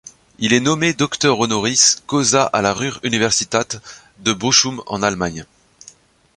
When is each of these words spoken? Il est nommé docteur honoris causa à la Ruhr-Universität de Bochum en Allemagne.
Il 0.39 0.51
est 0.53 0.59
nommé 0.61 0.93
docteur 0.95 1.37
honoris 1.39 2.01
causa 2.07 2.43
à 2.45 2.63
la 2.63 2.73
Ruhr-Universität 2.73 3.77
de 4.17 4.33
Bochum 4.33 4.81
en 4.87 5.03
Allemagne. 5.03 5.45